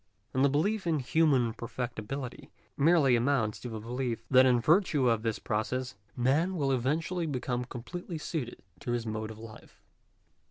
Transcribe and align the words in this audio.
And 0.33 0.43
the 0.43 0.49
belief 0.49 0.87
in 0.87 0.97
human 0.97 1.53
perfectibility, 1.53 2.49
merely 2.75 3.15
amounts 3.15 3.59
to 3.59 3.69
the 3.69 3.79
belief, 3.79 4.23
that 4.31 4.47
in 4.47 4.59
virtue 4.59 5.07
of 5.07 5.21
this 5.21 5.37
process, 5.37 5.95
man 6.15 6.55
will, 6.55 6.71
eventually 6.71 7.27
become 7.27 7.65
completely 7.65 8.17
suited 8.17 8.63
to 8.79 8.93
his 8.93 9.05
mode 9.05 9.29
of 9.29 9.37
life. 9.37 9.79